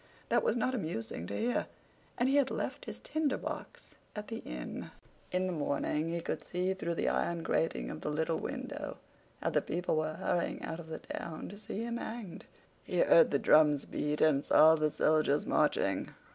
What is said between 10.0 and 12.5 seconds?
hurrying out of the town to see him hanged.